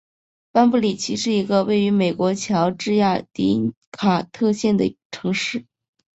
[0.51, 5.67] 班布里奇是一个位于美国乔治亚州迪卡特县的城市。